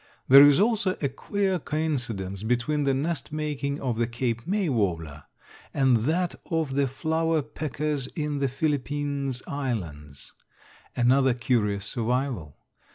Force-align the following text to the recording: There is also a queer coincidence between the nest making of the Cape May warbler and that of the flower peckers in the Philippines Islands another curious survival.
There 0.27 0.47
is 0.47 0.59
also 0.59 0.97
a 0.99 1.09
queer 1.09 1.59
coincidence 1.59 2.41
between 2.41 2.85
the 2.85 2.93
nest 2.95 3.31
making 3.31 3.79
of 3.79 3.99
the 3.99 4.07
Cape 4.07 4.47
May 4.47 4.67
warbler 4.67 5.25
and 5.75 5.95
that 5.97 6.33
of 6.49 6.73
the 6.73 6.87
flower 6.87 7.43
peckers 7.43 8.07
in 8.15 8.39
the 8.39 8.47
Philippines 8.47 9.43
Islands 9.45 10.33
another 10.95 11.35
curious 11.35 11.85
survival. 11.85 12.57